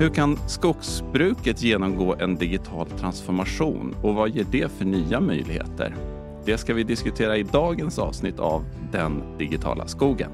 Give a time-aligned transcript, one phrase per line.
[0.00, 5.96] Hur kan skogsbruket genomgå en digital transformation och vad ger det för nya möjligheter?
[6.44, 10.30] Det ska vi diskutera i dagens avsnitt av Den digitala skogen.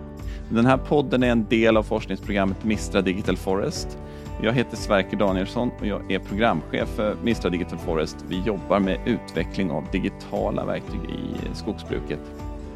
[0.48, 3.98] Den här podden är en del av forskningsprogrammet Mistra Digital Forest.
[4.42, 8.16] Jag heter Sverker Danielsson och jag är programchef för Mistra Digital Forest.
[8.28, 12.20] Vi jobbar med utveckling av digitala verktyg i skogsbruket.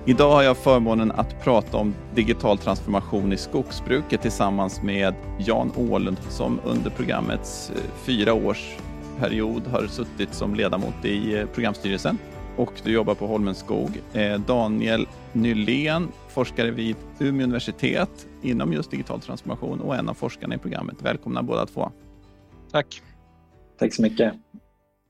[0.08, 6.18] Idag har jag förmånen att prata om digital transformation i skogsbruket tillsammans med Jan Åhlund
[6.28, 8.76] som under programmets eh, fyra års
[9.18, 12.18] period har suttit som ledamot i eh, programstyrelsen
[12.56, 14.02] och du jobbar på Holmenskog.
[14.12, 20.54] Eh, Daniel Nylén, forskare vid Umeå universitet inom just digital transformation och en av forskarna
[20.54, 20.96] i programmet.
[21.02, 21.90] Välkomna båda två.
[22.72, 23.02] Tack.
[23.78, 24.34] Tack så mycket.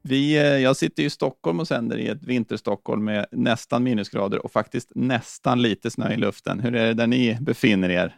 [0.02, 4.52] Vi, eh, jag sitter i Stockholm och sänder i ett vinterstockholm med nästan minusgrader och
[4.52, 6.60] faktiskt nästan lite snö i luften.
[6.60, 8.16] Hur är det där ni befinner er?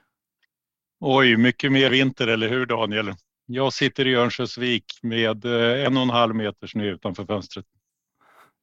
[1.01, 3.13] Oj, mycket mer vinter, eller hur Daniel?
[3.47, 7.67] Jag sitter i Örnsköldsvik med eh, en och en halv meter snö utanför fönstret.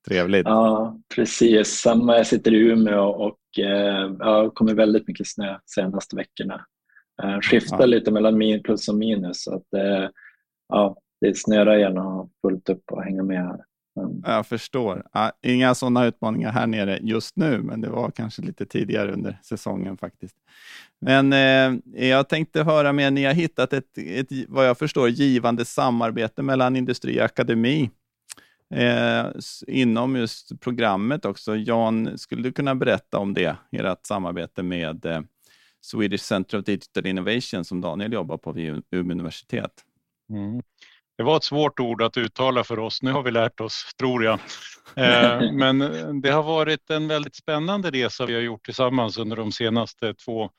[0.07, 0.45] Trevligt.
[0.45, 1.67] Ja, precis.
[1.67, 2.17] Samma.
[2.17, 6.65] Jag sitter i Umeå och eh, ja, kommer väldigt mycket snö senaste veckorna.
[7.23, 7.85] Eh, skiftar ja.
[7.85, 9.43] lite mellan plus och minus.
[9.43, 10.09] Så att, eh,
[10.69, 13.63] ja, det snöar gärna ha fullt upp och hänga med här.
[13.99, 14.21] Mm.
[14.25, 15.03] Jag förstår.
[15.41, 19.97] Inga sådana utmaningar här nere just nu, men det var kanske lite tidigare under säsongen
[19.97, 20.35] faktiskt.
[20.99, 25.65] Men eh, jag tänkte höra med, ni har hittat ett, ett, vad jag förstår, givande
[25.65, 27.89] samarbete mellan industri och akademi
[28.73, 29.25] eh,
[29.67, 31.55] inom just programmet också.
[31.55, 35.21] Jan, skulle du kunna berätta om det, ert samarbete med eh,
[35.81, 39.71] Swedish Center of Digital Innovation som Daniel jobbar på vid Umeå universitet?
[40.29, 40.61] Mm.
[41.17, 43.01] Det var ett svårt ord att uttala för oss.
[43.01, 44.39] Nu har vi lärt oss, tror jag.
[44.95, 45.79] Eh, men
[46.21, 50.49] det har varit en väldigt spännande resa vi har gjort tillsammans under de senaste två,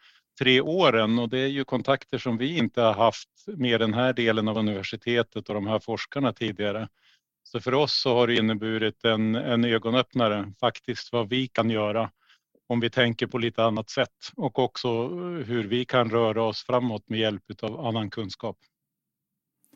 [0.41, 4.13] tre åren och det är ju kontakter som vi inte har haft med den här
[4.13, 6.89] delen av universitetet och de här forskarna tidigare.
[7.43, 12.11] Så för oss så har det inneburit en, en ögonöppnare faktiskt vad vi kan göra
[12.69, 15.09] om vi tänker på lite annat sätt och också
[15.47, 18.57] hur vi kan röra oss framåt med hjälp av annan kunskap.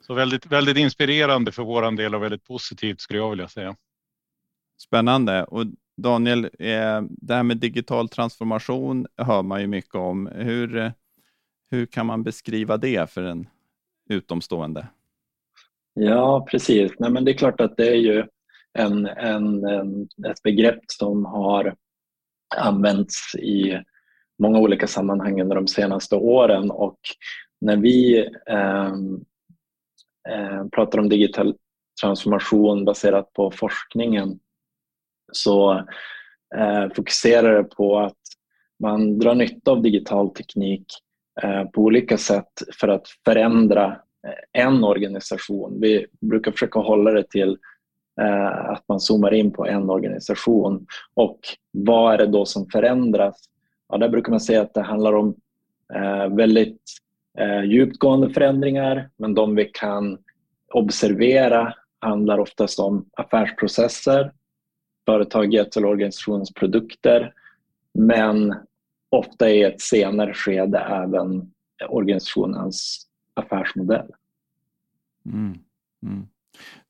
[0.03, 3.77] Så väldigt, väldigt inspirerande för vår del och väldigt positivt skulle jag vilja säga.
[4.79, 5.45] Spännande.
[5.45, 10.27] Och Daniel, eh, det här med digital transformation hör man ju mycket om.
[10.27, 10.93] Hur,
[11.71, 13.49] hur kan man beskriva det för en
[14.11, 14.87] utomstående?
[15.95, 16.93] Ja, precis.
[16.99, 18.25] Nej, men det är klart att det är ju
[18.73, 21.75] en, en, en, ett begrepp som har
[22.57, 23.83] använts i
[24.39, 26.99] många olika sammanhang under de senaste åren och
[27.61, 28.95] när vi eh, eh,
[30.29, 31.55] Eh, pratar om digital
[32.03, 34.39] transformation baserat på forskningen
[35.33, 35.73] så
[36.55, 38.19] eh, fokuserar det på att
[38.83, 40.87] man drar nytta av digital teknik
[41.43, 44.01] eh, på olika sätt för att förändra
[44.53, 45.81] en organisation.
[45.81, 47.59] Vi brukar försöka hålla det till
[48.69, 50.87] att man zoomar in på en organisation.
[51.15, 51.39] Och
[51.71, 53.37] vad är det då som förändras?
[53.89, 55.35] Ja, där brukar man säga att det handlar om
[56.31, 56.83] väldigt
[57.39, 60.19] eh, djupgående förändringar men de vi kan
[60.73, 64.33] observera handlar oftast om affärsprocesser,
[65.07, 67.33] företagets eller organisationens produkter
[67.95, 68.55] men
[69.11, 71.53] ofta i ett senare skede även
[71.89, 74.11] organisationens affärsmodell.
[75.27, 75.59] Mm.
[76.03, 76.27] Mm.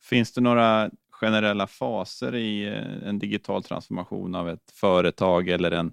[0.00, 5.92] Finns det några generella faser i eh, en digital transformation av ett företag eller en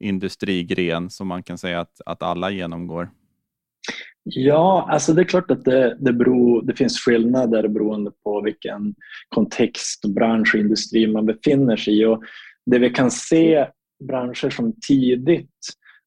[0.00, 3.10] industrigren som man kan säga att, att alla genomgår?
[4.24, 8.94] Ja, alltså det är klart att det, det, beror, det finns skillnader beroende på vilken
[9.28, 12.04] kontext, bransch och industri man befinner sig i.
[12.04, 12.22] Och
[12.66, 13.66] det vi kan se
[14.08, 15.58] branscher som tidigt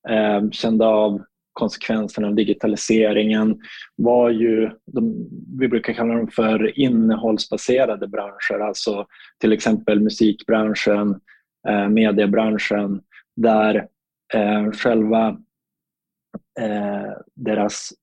[0.10, 1.22] eh, kände av
[1.54, 3.60] konsekvenserna av digitaliseringen
[3.96, 5.28] var ju, de,
[5.60, 9.06] vi brukar kalla dem för innehållsbaserade branscher, alltså
[9.42, 11.20] till exempel musikbranschen,
[11.68, 13.02] eh, mediebranschen,
[13.36, 13.88] där
[14.34, 15.38] eh, själva
[16.60, 17.94] eh, deras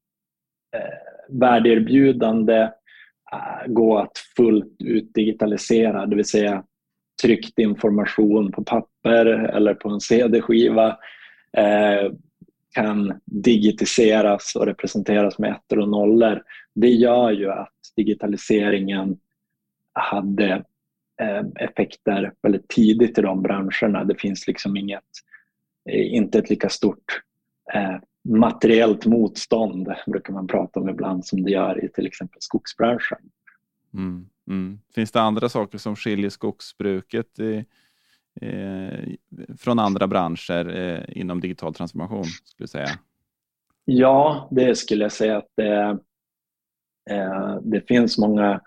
[0.73, 0.99] eh,
[1.29, 2.61] värdeerbjudande
[3.33, 6.65] eh, gå att fullt ut digitalisera, det vill säga
[7.23, 10.99] tryckt information på papper eller på en CD-skiva
[11.57, 12.13] eh,
[12.75, 16.43] kan digitiseras och representeras med ettor och nollor.
[16.75, 19.19] Det gör ju att digitaliseringen
[19.93, 20.65] hade
[21.21, 24.05] eh, effekter väldigt tidigt i de branscherna.
[24.05, 25.05] Det finns liksom inget,
[25.91, 27.23] eh, inte ett lika stort
[27.75, 33.19] eh, materiellt motstånd brukar man prata om ibland som det gör i till exempel skogsbranschen.
[33.95, 34.79] Mm, mm.
[34.95, 37.65] Finns det andra saker som skiljer skogsbruket i,
[38.41, 38.99] eh,
[39.59, 42.25] från andra branscher eh, inom digital transformation?
[42.45, 42.89] Skulle säga?
[43.85, 45.99] Ja, det skulle jag säga att det,
[47.11, 48.61] eh, det finns många,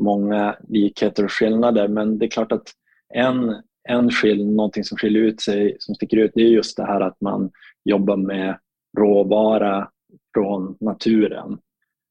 [0.00, 2.72] många likheter och skillnader men det är klart att
[3.14, 6.86] en, en skill, någonting som skiljer ut sig, som sticker ut, det är just det
[6.86, 7.50] här att man
[7.84, 8.58] jobbar med
[8.98, 9.88] råvara
[10.34, 11.58] från naturen.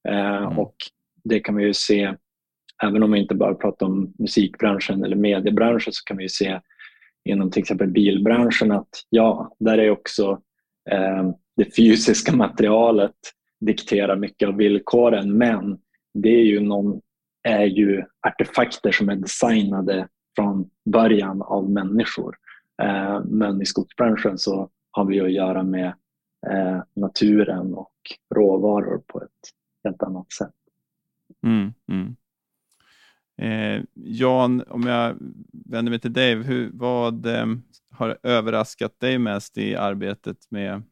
[0.09, 0.59] Eh, mm.
[0.59, 0.75] Och
[1.23, 2.13] det kan vi ju se,
[2.83, 6.59] även om vi inte bara pratar om musikbranschen eller mediebranschen så kan vi ju se
[7.29, 10.41] inom till exempel bilbranschen att ja, där är också
[10.89, 13.15] eh, det fysiska materialet
[13.59, 15.77] dikterar mycket av villkoren men
[16.13, 17.01] det är ju, någon,
[17.43, 22.35] är ju artefakter som är designade från början av människor.
[22.81, 25.93] Eh, men i skogsbranschen så har vi att göra med
[26.51, 27.93] eh, naturen och
[28.35, 29.29] råvaror på ett
[29.83, 30.53] helt annat sätt.
[31.43, 32.15] Mm, mm.
[33.41, 35.15] Eh, Jan, om jag
[35.51, 37.45] vänder mig till dig, hur, vad eh,
[37.91, 40.83] har överraskat dig mest i arbetet med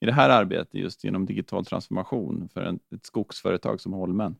[0.00, 4.36] i det här arbetet just genom digital transformation för en, ett skogsföretag som Holmen?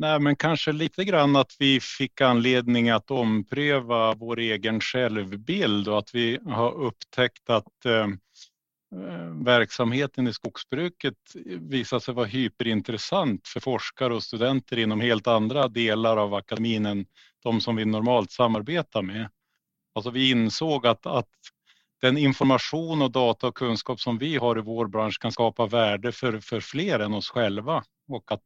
[0.00, 5.98] Nej, men kanske lite grann att vi fick anledning att ompröva vår egen självbild och
[5.98, 8.08] att vi har upptäckt att eh,
[8.96, 11.14] eh, verksamheten i skogsbruket
[11.60, 17.06] visar sig vara hyperintressant för forskare och studenter inom helt andra delar av akademin än
[17.42, 19.28] de som vi normalt samarbetar med.
[19.94, 21.30] Alltså vi insåg att, att
[22.00, 26.12] den information och data och kunskap som vi har i vår bransch kan skapa värde
[26.12, 28.44] för, för fler än oss själva och att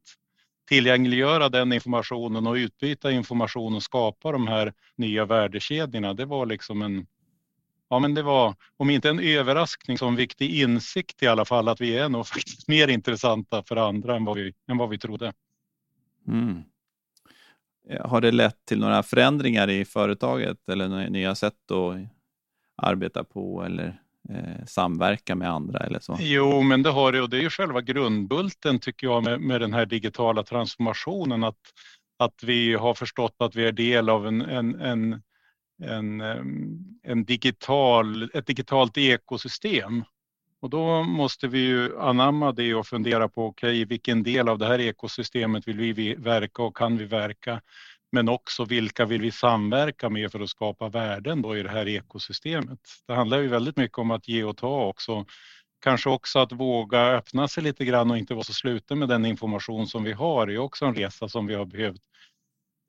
[0.67, 6.13] tillgängliggöra den informationen och utbyta information och skapa de här nya värdekedjorna.
[6.13, 7.07] Det var liksom en,
[7.89, 11.67] Ja, men det var om inte en överraskning så en viktig insikt i alla fall
[11.67, 14.97] att vi är nog faktiskt mer intressanta för andra än vad vi, än vad vi
[14.97, 15.33] trodde.
[16.27, 16.63] Mm.
[17.99, 21.95] Har det lett till några förändringar i företaget eller några nya sätt att
[22.75, 26.17] arbeta på eller eh, samverka med andra eller så?
[26.19, 29.61] Jo, men det har det och det är ju själva grundbulten tycker jag med, med
[29.61, 31.59] den här digitala transformationen att,
[32.19, 35.21] att vi har förstått att vi är del av en, en, en
[35.83, 36.21] en,
[37.03, 40.03] en digital, ett digitalt ekosystem.
[40.59, 44.65] Och då måste vi ju anamma det och fundera på okay, vilken del av det
[44.65, 47.61] här ekosystemet vill vi verka och kan vi verka?
[48.15, 51.87] Men också vilka vill vi samverka med för att skapa värden då i det här
[51.87, 52.79] ekosystemet?
[53.07, 55.25] Det handlar ju väldigt mycket om att ge och ta också.
[55.81, 59.25] Kanske också att våga öppna sig lite grann och inte vara så sluten med den
[59.25, 60.47] information som vi har.
[60.47, 62.01] Det är också en resa som vi har behövt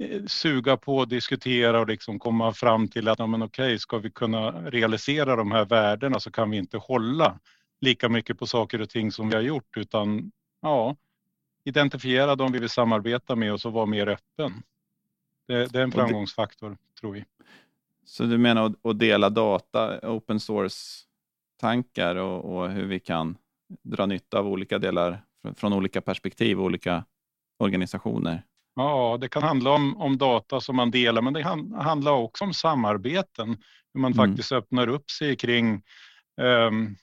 [0.02, 4.10] eh, suga på, diskutera och liksom komma fram till att ja, men okej, ska vi
[4.10, 7.38] kunna realisera de här värdena så kan vi inte hålla
[7.80, 10.32] lika mycket på saker och ting som vi har gjort utan
[10.62, 10.96] ja,
[11.64, 14.62] identifiera dem vi vill samarbeta med och så vara mer öppen.
[15.46, 17.24] Det, det är en framgångsfaktor tror vi.
[18.04, 23.36] Så du menar att dela data, open source-tankar och, och, hur vi kan
[23.82, 25.22] dra nytta av olika delar
[25.56, 27.04] från olika perspektiv och olika
[27.58, 28.42] organisationer?
[28.74, 31.42] Ja, det kan handla om, om data som man delar, men det
[31.82, 33.48] handlar också om samarbeten.
[33.94, 34.28] Hur man mm.
[34.28, 35.82] faktiskt öppnar upp sig kring
[36.40, 36.96] um,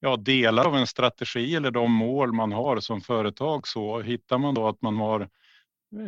[0.00, 3.68] ja, delar av en strategi eller de mål man har som företag.
[3.68, 5.28] Så hittar man då att man har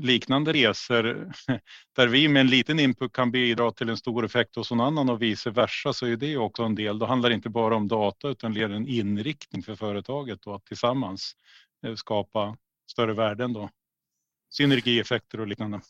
[0.01, 1.33] liknande resor
[1.97, 5.09] där vi med en liten input kan bidra till en stor effekt hos någon annan
[5.09, 6.99] och vice versa så är det också en del.
[6.99, 10.57] Då handlar det inte bara om data utan det är en inriktning för företaget och
[10.57, 11.33] att tillsammans
[11.87, 12.57] eh, skapa
[12.91, 13.53] större värden.
[13.53, 13.71] Då
[14.51, 15.81] synergieffekter och liknande.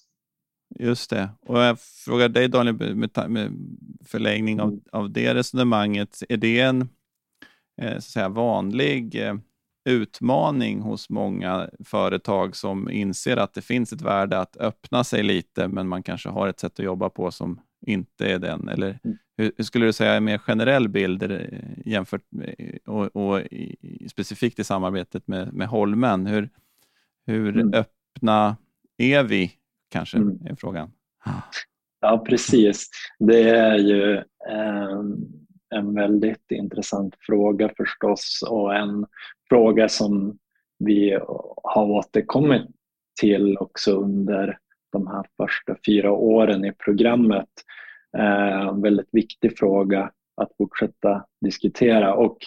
[0.79, 1.31] Just det.
[1.41, 3.53] Och jag frågar dig Daniel, med, med
[4.05, 6.89] förlängning av, av det resonemanget, är det en
[7.83, 9.35] eh, så säga, vanlig eh,
[9.89, 15.69] utmaning hos många företag som inser att det finns ett värde att öppna sig lite,
[15.69, 18.69] men man kanske har ett sätt att jobba på som inte är den?
[18.69, 19.17] Eller mm.
[19.37, 21.41] hur, skulle du säga en mer generell bild eh,
[21.85, 26.27] jämfört med, och, och i, specifikt i samarbetet med, med Holmen?
[26.27, 26.51] Hur,
[27.27, 27.75] hur mm.
[27.75, 28.57] öpp, öppna
[28.97, 29.53] är vi?
[29.91, 30.47] Kanske mm.
[30.47, 30.91] är frågan.
[32.01, 32.91] Ja, precis.
[33.19, 34.17] Det är ju
[34.51, 35.03] eh,
[35.75, 39.07] en väldigt intressant fråga förstås och en
[39.49, 40.39] fråga som
[40.79, 41.19] vi
[41.63, 42.67] har återkommit
[43.21, 44.59] till också under
[44.93, 47.49] de här första fyra åren i programmet.
[48.19, 50.11] Eh, en väldigt viktig fråga
[50.41, 52.39] att fortsätta diskutera och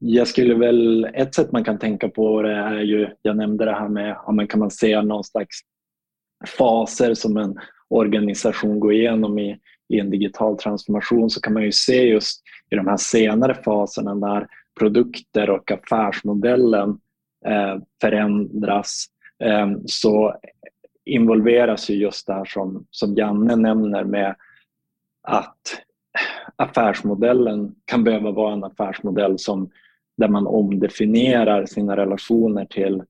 [0.00, 3.72] jag skulle väl, ett sätt man kan tänka på det är ju, jag nämnde det
[3.72, 5.56] här med, ja, men kan man se någon slags
[6.58, 7.58] faser som en
[7.88, 9.58] organisation går igenom i,
[9.88, 14.14] i en digital transformation så kan man ju se just i de här senare faserna
[14.14, 14.46] när
[14.78, 16.98] produkter och affärsmodellen
[17.46, 19.06] eh, förändras
[19.44, 20.34] eh, så
[21.04, 24.36] involveras ju just det här som, som Janne nämner med
[25.22, 25.82] att
[26.56, 29.70] affärsmodellen kan behöva vara en affärsmodell som
[30.16, 33.02] där man omdefinierar sina relationer till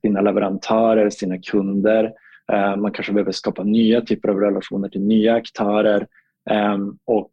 [0.00, 2.12] sina leverantörer, sina kunder.
[2.52, 6.06] Eh, man kanske behöver skapa nya typer av relationer till nya aktörer.
[6.50, 7.32] Ehm, och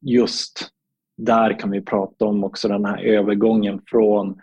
[0.00, 0.70] just
[1.16, 4.40] där kan vi prata om också den här övergången från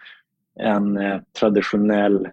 [0.60, 2.30] en eh, traditionell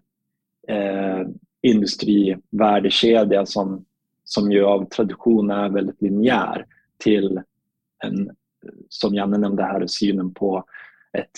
[0.68, 1.26] eh,
[1.62, 3.84] industrivärdekedja som,
[4.24, 6.66] som ju av tradition är väldigt linjär
[6.98, 7.40] till
[8.04, 8.30] en,
[8.88, 10.64] som Janne nämnde här, synen på
[11.12, 11.30] ett,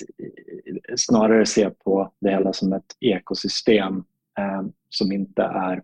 [0.97, 4.05] snarare se på det hela som ett ekosystem
[4.39, 5.83] eh, som inte är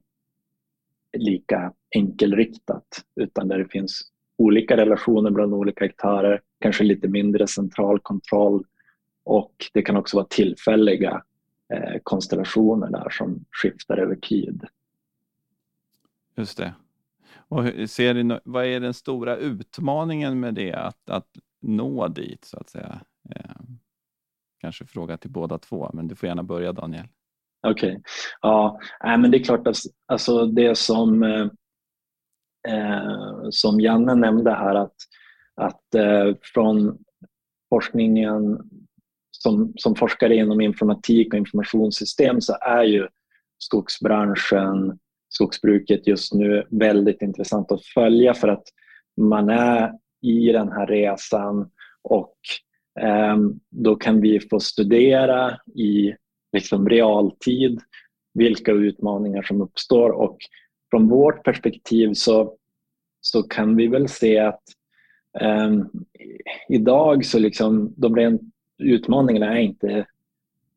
[1.18, 2.86] lika enkelriktat
[3.20, 4.00] utan där det finns
[4.38, 8.64] olika relationer bland olika aktörer, kanske lite mindre central kontroll
[9.24, 11.22] och det kan också vara tillfälliga
[11.72, 14.64] eh, konstellationer där som skiftar över tid.
[16.36, 16.74] Just det.
[17.48, 21.28] Och ser ni, vad är den stora utmaningen med det, att, att
[21.60, 23.00] nå dit så att säga?
[23.30, 23.56] Eh,
[24.58, 27.08] kanske fråga till båda två, men du får gärna börja Daniel.
[27.70, 27.90] Okej.
[27.90, 28.02] Okay.
[28.42, 31.46] Ja, men det är klart att alltså det som, eh,
[32.68, 34.94] eh, som Janne nämnde här att,
[35.54, 36.98] att eh, från
[37.68, 38.58] forskningen
[39.30, 43.08] som, som forskare inom informatik och informationssystem så är ju
[43.58, 48.64] skogsbranschen, skogsbruket just nu väldigt intressant att följa för att
[49.20, 49.92] man är
[50.22, 51.70] i den här resan
[52.02, 52.36] och
[53.00, 53.36] eh,
[53.70, 56.14] då kan vi få studera i
[56.56, 57.80] liksom realtid
[58.34, 60.10] vilka utmaningar som uppstår.
[60.10, 60.38] Och
[60.90, 62.54] från vårt perspektiv så,
[63.20, 64.62] så kan vi väl se att
[65.40, 65.70] eh,
[66.68, 68.42] idag så liksom de rent
[68.78, 70.06] utmaningarna är inte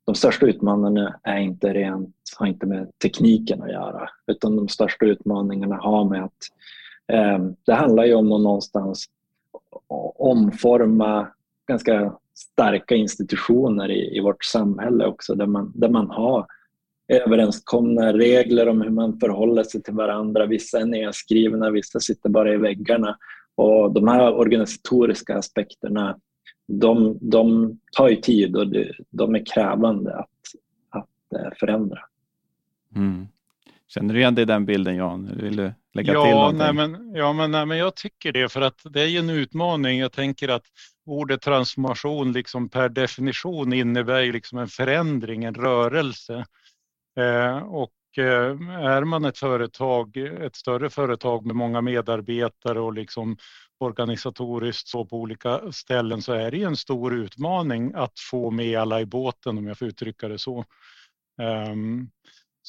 [0.09, 5.05] de största utmaningarna är inte rent, har inte med tekniken att göra utan de största
[5.05, 6.37] utmaningarna har med att
[7.07, 9.05] eh, det handlar ju om att någonstans
[10.17, 11.27] omforma
[11.69, 16.45] ganska starka institutioner i, i vårt samhälle också där man, där man har
[17.07, 20.45] överenskomna regler om hur man förhåller sig till varandra.
[20.45, 23.17] Vissa är nedskrivna, vissa sitter bara i väggarna.
[23.55, 26.19] Och de här organisatoriska aspekterna
[26.67, 28.67] de, de tar ju tid och
[29.09, 30.29] de är krävande att,
[30.89, 31.99] att eh, förändra.
[32.95, 33.27] Mm.
[33.93, 35.37] Känner du igen dig i den bilden Jan?
[35.41, 36.57] Vill du lägga ja, till någonting?
[36.57, 39.29] Nej, men, ja, men, nej, men jag tycker det för att det är ju en
[39.29, 39.99] utmaning.
[39.99, 40.65] Jag tänker att
[41.05, 46.45] ordet transformation liksom per definition innebär ju liksom en förändring, en rörelse.
[47.19, 48.51] Eh, och eh,
[48.85, 53.37] är man ett företag, ett större företag med många medarbetare och liksom
[53.79, 59.01] organisatoriskt så på olika ställen så är det en stor utmaning att få med alla
[59.01, 60.65] i båten om jag får uttrycka det så.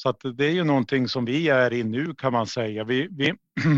[0.01, 2.83] Så att det är ju någonting som vi är i nu kan man säga.
[2.83, 3.33] Vi, vi,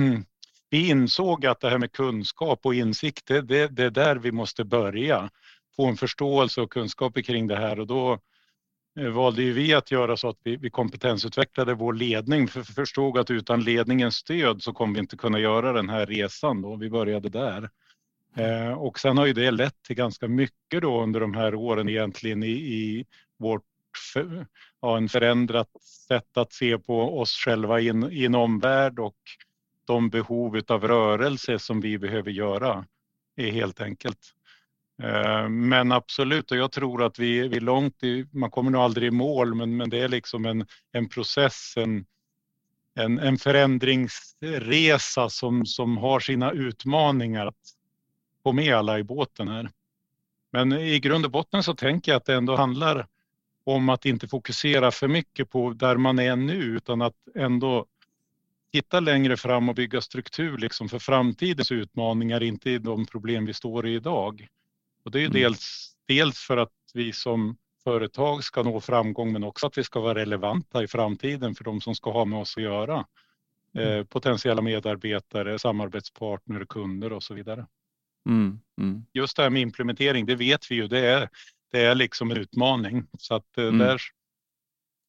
[0.70, 4.32] vi insåg att det här med kunskap och insikt, det, det, det är där vi
[4.32, 5.30] måste börja.
[5.76, 8.20] Få en förståelse och kunskaper kring det här och då
[9.00, 12.74] eh, valde ju vi att göra så att vi, vi kompetensutvecklade vår ledning för vi
[12.74, 16.76] förstod att utan ledningens stöd så kommer vi inte kunna göra den här resan då.
[16.76, 17.70] Vi började där.
[18.38, 21.90] Eh, och sen har ju det lett till ganska mycket då under de här åren
[21.90, 23.06] egentligen i, i
[23.40, 23.64] vårt
[24.84, 29.18] ja, en förändrat sätt att se på oss själva i en, i en omvärld och
[29.86, 32.86] de behov av rörelse som vi behöver göra
[33.36, 34.20] är helt enkelt.
[35.04, 38.82] Eh, men absolut, och jag tror att vi, vi är långt i, man kommer nog
[38.82, 42.06] aldrig i mål, men, men det är liksom en, en process, en,
[42.96, 47.74] en, en förändringsresa som, som har sina utmaningar att
[48.44, 49.72] få med alla i båten här.
[50.52, 53.08] Men i grund och botten så tänker jag att det ändå handlar
[53.64, 57.86] om att inte fokusera för mycket på där man är nu, utan att ändå
[58.72, 63.54] titta längre fram och bygga struktur liksom för framtidens utmaningar, inte i de problem vi
[63.54, 64.48] står i idag.
[65.06, 65.34] Och det är mm.
[65.34, 70.00] dels, dels för att vi som företag ska nå framgång men också att vi ska
[70.00, 73.06] vara relevanta i framtiden för de som ska ha med oss att göra.
[73.78, 74.06] Eh, mm.
[74.06, 77.66] potentiella medarbetare, samarbetspartner, kunder och så vidare.
[78.30, 79.06] Mm, mm.
[79.14, 81.30] Just det här med implementering, det vet vi ju, det är,
[81.74, 83.06] det är liksom en utmaning.
[83.20, 83.78] Så att eh, mm.
[83.78, 84.02] där,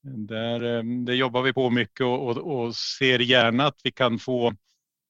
[0.02, 4.18] där, eh, det jobbar vi på mycket och, och, och ser gärna att vi kan
[4.18, 4.54] få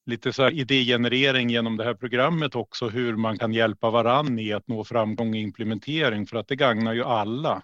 [0.06, 4.68] lite så idégenerering genom det här programmet också hur man kan hjälpa varann i att
[4.68, 7.62] nå framgång i implementering för att det gagnar ju alla.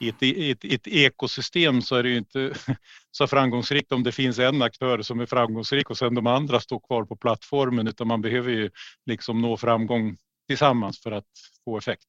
[0.00, 2.52] I ett, i ett, i ett ekosystem så är det ju inte
[3.10, 6.80] så framgångsrikt om det finns en aktör som är framgångsrik och sen de andra står
[6.80, 8.70] kvar på plattformen utan man behöver ju
[9.06, 10.16] liksom nå framgång
[10.48, 11.28] tillsammans för att
[11.64, 12.06] få effekt.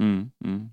[0.00, 0.70] Mm, mm.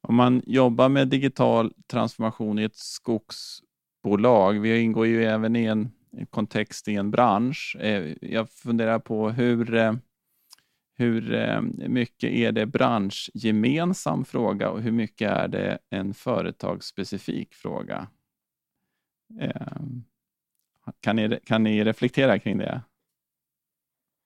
[0.00, 5.90] Om man jobbar med digital transformation i ett skogsbolag, vi ingår ju även i en
[6.30, 7.76] kontext i en bransch.
[7.80, 9.92] Eh, jag funderar på hur, eh,
[10.96, 18.08] hur eh, mycket är det branschgemensam fråga och hur mycket är det en företagsspecifik fråga?
[19.40, 20.04] Ehm,
[21.00, 22.82] kan ni, kan ni reflektera kring det?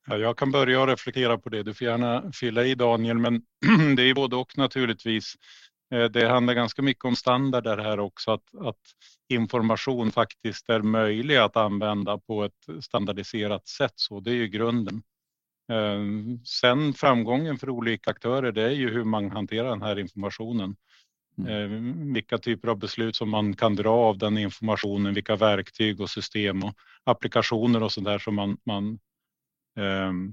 [0.07, 1.63] Ja, jag kan börja reflektera på det.
[1.63, 3.43] Du får gärna fylla i Daniel, men
[3.97, 5.35] det är både och naturligtvis.
[5.95, 8.81] Eh, det handlar ganska mycket om standarder här också, att, att
[9.29, 13.93] information faktiskt är möjlig att använda på ett standardiserat sätt.
[13.95, 15.03] Så det är ju grunden.
[15.73, 16.01] Eh,
[16.45, 20.77] sen framgången för olika aktörer, det är ju hur man hanterar den här informationen.
[21.39, 21.51] Mm.
[21.51, 26.11] Eh, vilka typer av beslut som man kan dra av den informationen, vilka verktyg och
[26.11, 28.99] system och applikationer och så där som man, man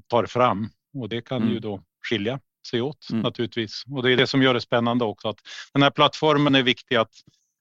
[0.08, 0.70] tar fram.
[0.94, 1.54] Och det kan mm.
[1.54, 3.22] ju då skilja sig åt mm.
[3.22, 3.84] naturligtvis.
[3.92, 5.40] Och det är det som gör det spännande också, att
[5.74, 7.14] den här plattformen är viktig att,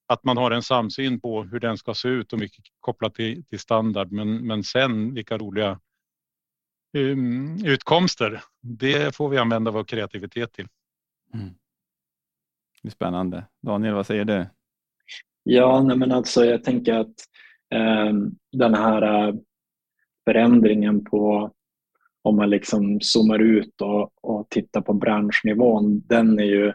[0.07, 3.45] att man har en samsyn på hur den ska se ut och mycket kopplat till,
[3.45, 4.13] till standard.
[4.13, 5.81] Men, men sen vilka roliga
[6.99, 10.69] um, utkomster, det får vi använda vår kreativitet till.
[11.35, 11.49] Mm.
[12.83, 13.47] Det är spännande.
[13.63, 14.47] Daniel, vad säger du?
[15.43, 17.15] Ja, nej men alltså jag tänker att
[17.75, 18.13] eh,
[18.53, 19.35] den här äh,
[20.25, 21.53] förändringen på
[22.23, 26.73] om man liksom zoomar ut och, och tittar på branschnivån, den är ju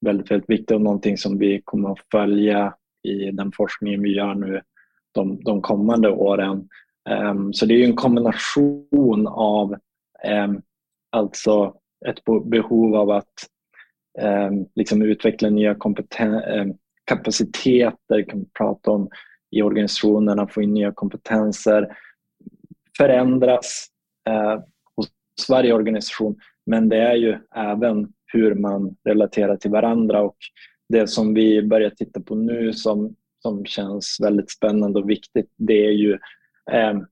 [0.00, 4.34] väldigt, väldigt viktig och någonting som vi kommer att följa i den forskningen vi gör
[4.34, 4.60] nu
[5.12, 6.68] de, de kommande åren.
[7.10, 9.76] Um, så det är en kombination av
[10.44, 10.62] um,
[11.12, 11.74] alltså
[12.06, 13.32] ett behov av att
[14.22, 15.76] um, liksom utveckla nya
[17.04, 19.08] kapaciteter, kan prata om
[19.50, 21.96] i organisationerna, få in nya kompetenser,
[22.98, 23.86] förändras
[24.28, 24.62] uh,
[25.40, 26.36] Sverige organisation.
[26.66, 30.36] Men det är ju även hur man relaterar till varandra och
[30.88, 35.86] det som vi börjar titta på nu som, som känns väldigt spännande och viktigt det
[35.86, 36.18] är ju
[36.70, 37.06] ehm,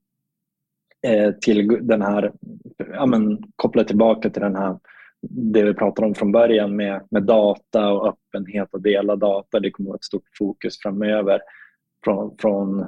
[1.06, 2.32] eh, till den här,
[2.92, 4.78] ja, men, koppla tillbaka till den här
[5.28, 9.60] det vi pratade om från början med, med data och öppenhet och dela data.
[9.60, 11.40] Det kommer att vara ett stort fokus framöver
[12.04, 12.86] från, från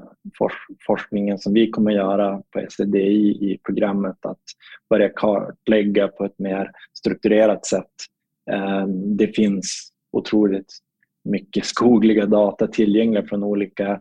[0.86, 4.42] forskningen som vi kommer göra på SCDI i programmet att
[4.90, 7.92] börja kartlägga på ett mer strukturerat sätt.
[8.50, 10.72] Ehm, det finns otroligt
[11.24, 14.00] mycket skogliga data tillgängliga från olika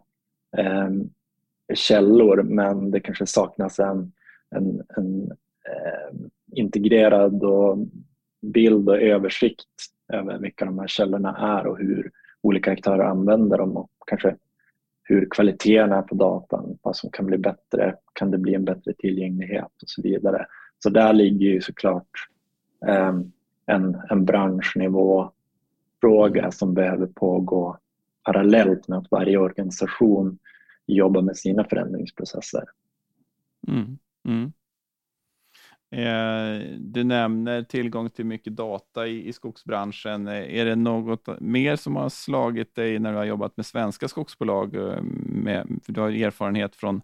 [0.58, 1.10] ehm,
[1.73, 4.12] källor men det kanske saknas en,
[4.56, 7.78] en, en ehm, integrerad och
[8.41, 9.65] bild och översikt
[10.13, 14.36] över vilka de här källorna är och hur olika aktörer använder dem och kanske
[15.07, 18.93] hur kvaliteten är på datan, vad som kan bli bättre, kan det bli en bättre
[18.93, 20.45] tillgänglighet och så vidare.
[20.79, 22.09] Så där ligger ju såklart
[22.87, 23.13] eh,
[23.65, 27.77] en, en branschnivåfråga som behöver pågå
[28.23, 30.39] parallellt med att varje organisation
[30.87, 32.63] jobbar med sina förändringsprocesser.
[33.67, 34.53] Mm, mm.
[35.95, 40.27] Eh, du nämner tillgång till mycket data i, i skogsbranschen.
[40.27, 44.08] Eh, är det något mer som har slagit dig när du har jobbat med svenska
[44.08, 44.75] skogsbolag?
[44.75, 47.01] Eh, med, för du har erfarenhet från,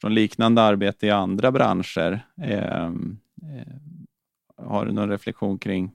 [0.00, 2.26] från liknande arbete i andra branscher.
[2.42, 2.90] Eh,
[4.56, 5.90] har du någon reflektion kring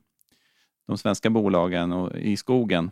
[0.88, 2.91] de svenska bolagen och i skogen?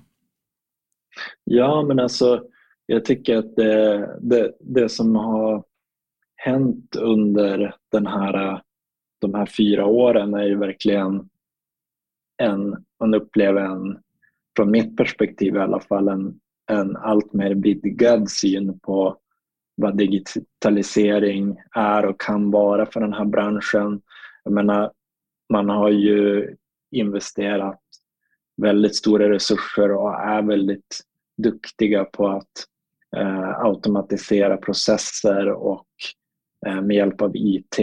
[1.43, 2.43] Ja, men alltså
[2.85, 5.63] jag tycker att det, det, det som har
[6.35, 8.61] hänt under den här
[9.21, 11.29] de här fyra åren är ju verkligen
[12.37, 13.97] en, man upplever en,
[14.55, 16.39] från mitt perspektiv i alla fall, en,
[16.71, 19.17] en allt mer vidgad syn på
[19.75, 24.01] vad digitalisering är och kan vara för den här branschen.
[24.43, 24.91] Jag menar,
[25.53, 26.49] man har ju
[26.91, 27.81] investerat
[28.57, 30.99] väldigt stora resurser och är väldigt
[31.37, 32.65] duktiga på att
[33.17, 35.87] eh, automatisera processer och
[36.67, 37.79] eh, med hjälp av IT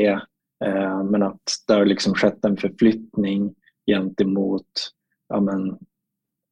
[0.65, 3.55] Eh, men att det har liksom skett en förflyttning
[3.87, 4.93] gentemot
[5.29, 5.79] ja, men,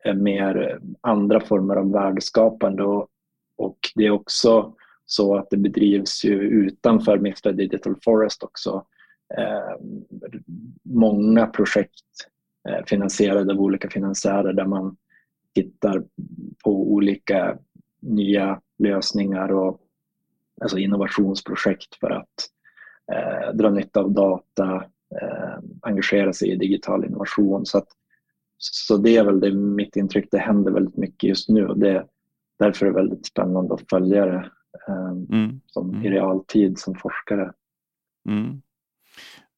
[0.05, 2.83] eh, mer eh, andra former av värdeskapande.
[2.83, 3.09] Och,
[3.57, 4.75] och det är också
[5.07, 8.87] så att det bedrivs ju utanför Mifta Digital Forest också.
[9.39, 9.87] Eh,
[10.83, 12.05] många projekt
[12.69, 14.97] eh, finansierade av olika finansiärer där man
[15.55, 16.05] tittar
[16.65, 17.59] på olika
[18.01, 19.81] nya lösningar och
[20.61, 22.51] alltså innovationsprojekt för att
[23.13, 24.85] eh, dra nytta av data,
[25.21, 27.67] eh, engagera sig i digital innovation.
[27.67, 27.89] Så, att,
[28.59, 30.29] så det är väl det, mitt intryck.
[30.31, 32.07] Det händer väldigt mycket just nu och det,
[32.59, 34.51] därför är det väldigt spännande att följa det
[34.89, 35.61] eh, mm.
[35.67, 36.03] Som, mm.
[36.03, 37.53] i realtid som forskare.
[38.29, 38.63] Mm.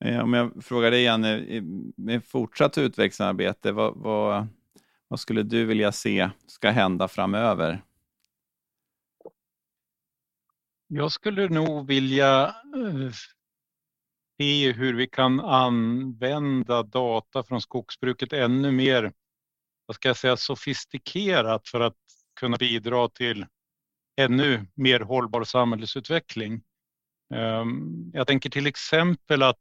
[0.04, 1.62] Eh, om jag frågar dig, Janne,
[1.96, 4.46] med fortsatt utvecklingsarbete, vad, vad,
[5.08, 7.82] vad skulle du vilja se ska hända framöver?
[10.86, 12.54] Jag skulle nog vilja
[14.40, 19.12] se hur vi kan använda data från skogsbruket ännu mer,
[19.86, 21.96] vad ska jag säga, sofistikerat för att
[22.40, 23.46] kunna bidra till
[24.16, 26.62] ännu mer hållbar samhällsutveckling.
[27.34, 29.60] Ehm, jag tänker till exempel att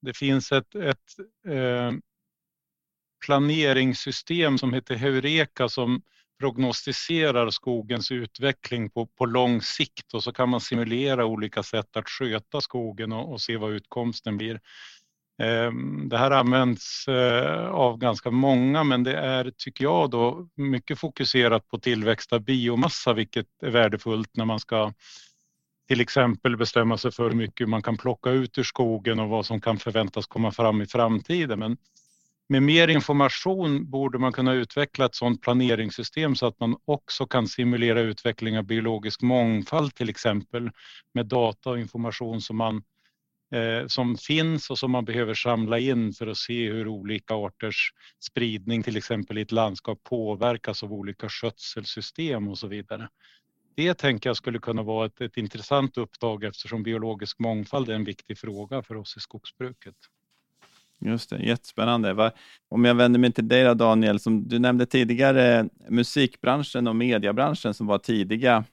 [0.00, 1.92] det finns ett, ett eh,
[3.26, 6.02] planeringssystem som heter Heureka som
[6.42, 12.08] prognostiserar skogens utveckling på, på lång sikt och så kan man simulera olika sätt att
[12.08, 14.60] sköta skogen och, och se vad utkomsten blir.
[15.42, 20.98] Ehm, det här används eh, av ganska många men det är, tycker jag, då, mycket
[20.98, 24.92] fokuserat på tillväxt av biomassa vilket är värdefullt när man ska
[25.88, 29.46] till exempel bestämma sig för hur mycket man kan plocka ut ur skogen och vad
[29.46, 31.58] som kan förväntas komma fram i framtiden.
[31.58, 31.76] Men
[32.48, 37.48] med mer information borde man kunna utveckla ett sådant planeringssystem så att man också kan
[37.48, 40.70] simulera utveckling av biologisk mångfald till exempel
[41.14, 42.82] med data och information som, man,
[43.54, 47.92] eh, som finns och som man behöver samla in för att se hur olika arters
[48.20, 53.08] spridning till exempel i ett landskap påverkas av olika skötselsystem och så vidare.
[53.76, 58.04] Det tänker jag skulle kunna vara ett, ett intressant uppdrag eftersom biologisk mångfald är en
[58.04, 59.96] viktig fråga för oss i skogsbruket.
[61.04, 62.32] Just det, jättespännande.
[62.68, 67.74] Om jag vänder mig till dig då, Daniel, som du nämnde tidigare, musikbranschen och mediebranschen
[67.74, 68.64] som var tidiga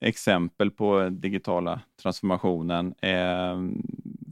[0.00, 2.94] exempel på digitala transformationen.
[3.02, 3.60] Eh,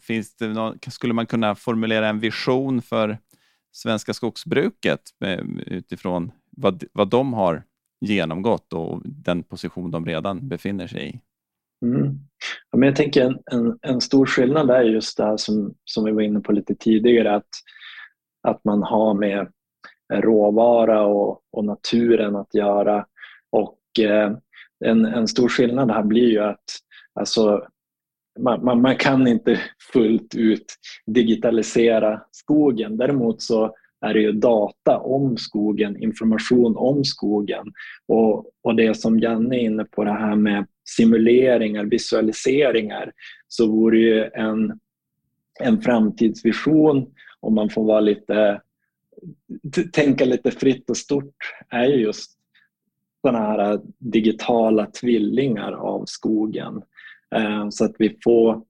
[0.02, 3.18] finns det någon, skulle man kunna formulera en vision för
[3.72, 7.62] svenska skogsbruket eh, utifrån vad, vad de har
[8.00, 11.20] genomgått och den position de redan befinner sig i?
[11.86, 12.19] Mm.
[12.80, 16.12] Men jag tänker en, en, en, stor skillnad är just det här som, som vi
[16.12, 17.48] var inne på lite tidigare att,
[18.48, 19.48] att man har med
[20.12, 23.06] råvara och, och naturen att göra.
[23.50, 24.32] Och eh,
[24.84, 26.64] en, en stor skillnad här blir ju att
[27.14, 27.66] alltså,
[28.38, 29.60] man, man, man, kan inte
[29.92, 30.66] fullt ut
[31.06, 32.96] digitalisera skogen.
[32.96, 33.74] Däremot så
[34.06, 37.72] är det ju data om skogen, information om skogen.
[38.08, 40.66] Och, och det som Janne är inne på, det här med
[40.96, 43.12] simuleringar, visualiseringar,
[43.48, 44.80] så vore ju en,
[45.60, 48.60] en framtidsvision, om man får vara lite,
[49.92, 52.30] tänka lite fritt och stort, är ju just
[53.22, 56.82] sådana här digitala tvillingar av skogen.
[57.34, 58.62] Eh, så att vi får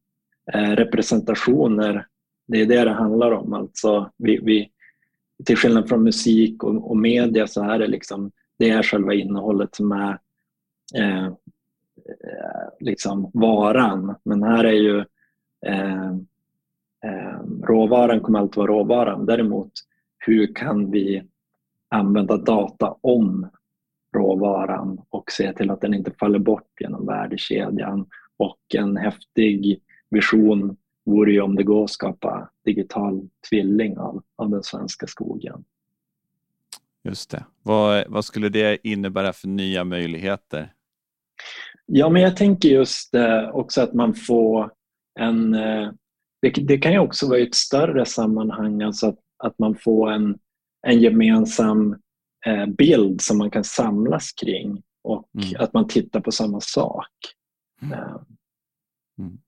[0.52, 2.06] eh, representationer,
[2.48, 3.52] det är det det handlar om.
[3.52, 4.70] Alltså vi, vi,
[5.44, 9.74] till skillnad från musik och, och media så är det liksom det är själva innehållet
[9.74, 10.18] som är
[10.94, 11.33] Eh,
[12.10, 14.14] Eh, liksom varan.
[14.24, 14.98] Men här är ju
[15.66, 16.10] eh,
[17.04, 19.26] eh, råvaran kommer alltid vara råvaran.
[19.26, 19.72] Däremot
[20.18, 21.22] hur kan vi
[21.88, 23.50] använda data om
[24.16, 28.06] råvaran och se till att den inte faller bort genom värdekedjan.
[28.36, 34.50] Och en häftig vision vore ju om det går att skapa digital tvilling av, av
[34.50, 35.64] den svenska skogen.
[37.04, 37.44] Just det.
[37.62, 40.72] Vad, vad skulle det innebära för nya möjligheter?
[41.92, 44.72] Ja, men jag tänker just eh, också att man får
[45.20, 45.55] en...
[45.55, 45.90] Eh,
[46.42, 50.11] det, det, kan ju också vara i ett större sammanhang, alltså att, att man får
[50.11, 50.38] en,
[50.87, 51.96] en gemensam
[52.46, 55.48] eh, bild som man kan samlas kring och mm.
[55.59, 57.09] att man tittar på samma sak.
[57.83, 57.98] Mm.
[59.18, 59.38] Mm.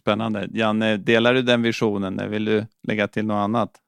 [0.00, 0.48] Spännande.
[0.52, 2.30] Janne, delar du den visionen?
[2.30, 3.80] Vill du lägga till något annat?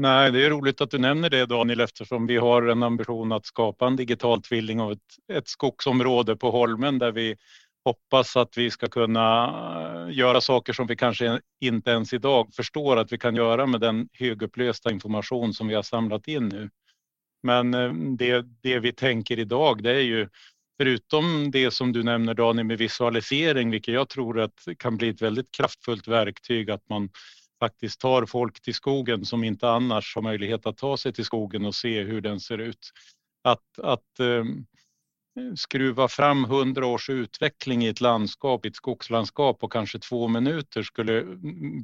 [0.00, 3.46] Nej, det är roligt att du nämner det Daniel eftersom vi har en ambition att
[3.46, 7.36] skapa en digital tvilling av ett, ett skogsområde på Holmen där vi
[7.84, 9.44] hoppas att vi ska kunna
[10.08, 13.80] eh, göra saker som vi kanske inte ens idag förstår att vi kan göra med
[13.80, 16.70] den högupplösta information som vi har samlat in nu.
[17.42, 20.28] Men eh, det, det vi tänker idag det är ju
[20.78, 25.22] förutom det som du nämner Daniel med visualisering, vilket jag tror att kan bli ett
[25.22, 27.08] väldigt kraftfullt verktyg att man
[27.58, 31.66] faktiskt tar folk till skogen som inte annars har möjlighet att ta sig till skogen
[31.66, 32.90] och se hur den ser ut.
[33.44, 34.44] Att, att eh,
[35.56, 40.82] skruva fram hundra års utveckling i ett landskap, i ett skogslandskap på kanske två minuter
[40.82, 41.22] skulle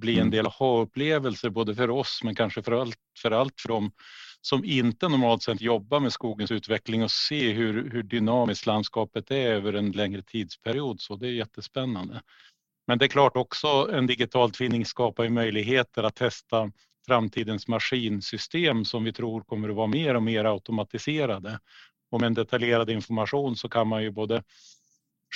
[0.00, 0.30] bli en mm.
[0.30, 3.92] del ha-upplevelser både för oss men kanske för allt för, allt för dem
[4.40, 9.52] som inte normalt sett jobbar med skogens utveckling och se hur, hur dynamiskt landskapet är
[9.52, 11.00] över en längre tidsperiod.
[11.00, 12.22] Så det är jättespännande.
[12.92, 16.70] Men det är klart också en digital tvinning skapar ju möjligheter att testa
[17.06, 21.58] framtidens maskinsystem som vi tror kommer att vara mer och mer automatiserade.
[22.10, 24.42] Och med en detaljerad information så kan man ju både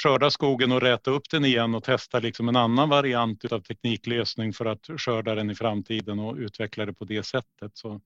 [0.02, 4.52] skörda skogen och räta upp den igen och testa liksom en annan variant av tekniklösning
[4.52, 7.70] för att skörda den i framtiden och utveckla det på det sättet.
[7.74, 8.00] Så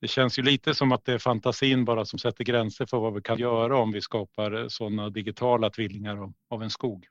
[0.00, 3.14] det känns ju lite som att det är fantasin bara som sätter gränser för vad
[3.14, 7.06] vi kan göra om vi skapar sådana digitala tvillingar av, av en skog.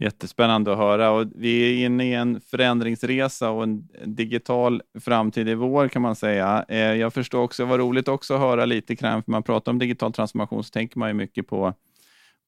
[0.00, 5.54] Jättespännande att höra och vi är inne i en förändringsresa och en digital framtid i
[5.54, 6.64] vår kan man säga.
[6.68, 9.72] Eh, jag förstår också, det var roligt också att höra lite grann, för man pratar
[9.72, 11.74] om digital transformation så tänker man ju mycket på,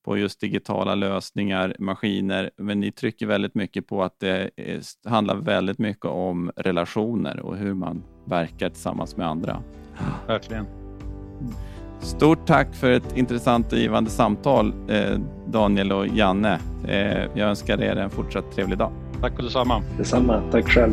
[0.04, 4.50] på just digitala lösningar, maskiner, men ni trycker väldigt mycket på att det
[5.04, 9.62] handlar väldigt mycket om relationer och hur man verkar tillsammans med andra.
[10.26, 10.66] Verkligen.
[12.00, 16.58] Stort tack för ett intressant och givande samtal eh, Daniel och Janne.
[16.88, 18.92] Eh, jag önskar er en fortsatt trevlig dag.
[19.20, 19.82] Tack och detsamma.
[19.98, 20.42] Detsamma.
[20.50, 20.92] Tack själv.